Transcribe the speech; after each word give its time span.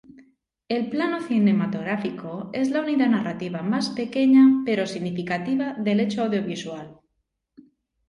El 0.67 0.89
plano 0.89 1.21
cinematográfico 1.21 2.49
es 2.53 2.71
la 2.71 2.81
unidad 2.81 3.09
narrativa 3.09 3.61
más 3.61 3.91
pequeña 3.91 4.41
pero 4.65 4.87
significativa 4.87 5.73
del 5.75 5.99
hecho 5.99 6.23
audiovisual. 6.23 6.97